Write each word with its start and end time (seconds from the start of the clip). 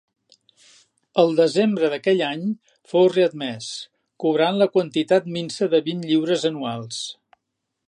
El 1.23 1.35
desembre 1.39 1.89
d’aquell 1.93 2.23
any 2.29 2.47
fou 2.93 3.11
readmès, 3.17 3.69
cobrant 4.25 4.59
la 4.63 4.69
quantitat 4.77 5.31
minsa 5.39 5.71
de 5.75 5.85
vint 5.91 6.05
lliures 6.09 6.51
anuals. 6.53 7.07